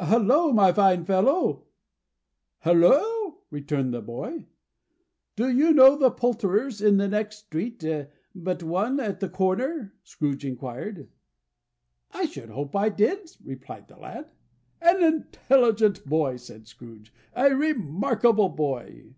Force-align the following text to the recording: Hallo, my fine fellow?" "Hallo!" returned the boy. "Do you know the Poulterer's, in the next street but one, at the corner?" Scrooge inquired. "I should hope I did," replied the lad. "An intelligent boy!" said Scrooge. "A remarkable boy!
Hallo, 0.00 0.52
my 0.52 0.70
fine 0.70 1.04
fellow?" 1.04 1.66
"Hallo!" 2.60 3.40
returned 3.50 3.92
the 3.92 4.00
boy. 4.00 4.46
"Do 5.34 5.48
you 5.50 5.72
know 5.72 5.96
the 5.98 6.08
Poulterer's, 6.08 6.80
in 6.80 6.98
the 6.98 7.08
next 7.08 7.38
street 7.38 7.84
but 8.32 8.62
one, 8.62 9.00
at 9.00 9.18
the 9.18 9.28
corner?" 9.28 9.92
Scrooge 10.04 10.44
inquired. 10.44 11.08
"I 12.12 12.26
should 12.26 12.50
hope 12.50 12.76
I 12.76 12.90
did," 12.90 13.28
replied 13.44 13.88
the 13.88 13.96
lad. 13.98 14.30
"An 14.80 15.02
intelligent 15.02 16.06
boy!" 16.06 16.36
said 16.36 16.68
Scrooge. 16.68 17.12
"A 17.34 17.50
remarkable 17.56 18.50
boy! 18.50 19.16